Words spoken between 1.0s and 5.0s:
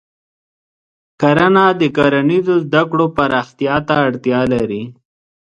کرنه د کرنیزو زده کړو پراختیا ته اړتیا لري.